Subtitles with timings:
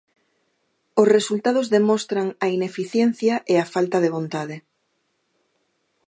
[1.01, 4.57] Os resultados demostran a ineficiencia e a falta de vontade.